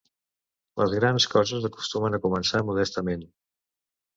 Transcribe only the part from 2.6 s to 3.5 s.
modestament.